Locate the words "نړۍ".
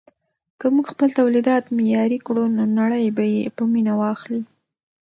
2.79-3.05